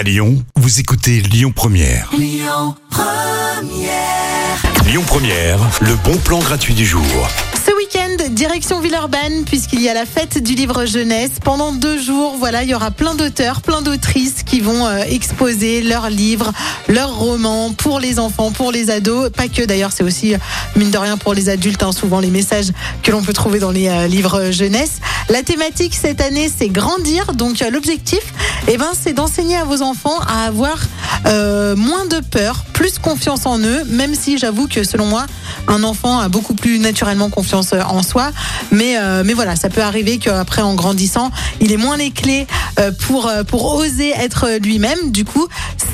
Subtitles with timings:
[0.00, 2.08] À Lyon, vous écoutez Lyon Première.
[2.16, 2.74] Lyon
[5.06, 5.58] Première.
[5.82, 7.04] le bon plan gratuit du jour.
[7.66, 11.32] Ce week-end, direction Villeurbanne, puisqu'il y a la fête du livre jeunesse.
[11.44, 15.82] Pendant deux jours, voilà, il y aura plein d'auteurs, plein d'autrices qui vont euh, exposer
[15.82, 16.50] leurs livres,
[16.88, 19.30] leurs romans pour les enfants, pour les ados.
[19.30, 20.38] Pas que d'ailleurs, c'est aussi, euh,
[20.76, 22.72] mine de rien, pour les adultes, hein, souvent les messages
[23.02, 25.00] que l'on peut trouver dans les euh, livres jeunesse.
[25.30, 27.32] La thématique cette année, c'est grandir.
[27.34, 28.20] Donc l'objectif,
[28.68, 30.78] eh ben, c'est d'enseigner à vos enfants à avoir
[31.76, 35.26] moins de peur, plus confiance en eux, même si j'avoue que selon moi,
[35.68, 38.32] un enfant a beaucoup plus naturellement confiance en soi.
[38.70, 42.46] Mais, euh, mais voilà, ça peut arriver qu'après, en grandissant, il ait moins les clés
[42.78, 45.10] euh, pour, euh, pour oser être lui-même.
[45.10, 45.46] Du coup,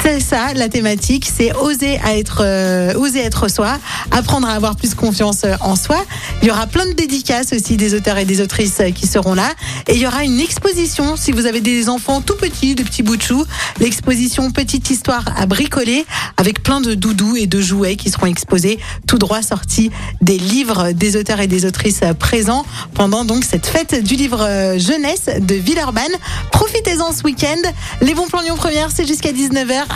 [0.06, 3.76] c'est ça la thématique, c'est oser être, oser être soi,
[4.12, 5.96] apprendre à avoir plus confiance en soi.
[6.42, 9.48] Il y aura plein de dédicaces aussi des auteurs et des autrices qui seront là.
[9.88, 13.02] Et il y aura une exposition si vous avez des enfants tout petits, des petits
[13.02, 13.44] bouts de chou.
[13.80, 18.78] L'exposition Petite Histoire à bricoler avec plein de doudous et de jouets qui seront exposés
[19.08, 22.64] tout droit sortis des livres des auteurs et des autrices présents
[22.94, 26.04] pendant donc cette fête du livre euh, jeunesse de Villeurbanne.
[26.52, 27.60] Profitez-en ce week-end.
[28.02, 29.95] Les bons plans Lyon Première, c'est jusqu'à 19h